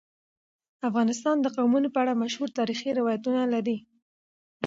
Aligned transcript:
افغانستان 0.89 1.35
د 1.41 1.47
قومونه 1.55 1.87
په 1.91 1.99
اړه 2.03 2.19
مشهور 2.23 2.49
تاریخی 2.59 2.89
روایتونه 2.99 3.41
لري. 3.53 3.77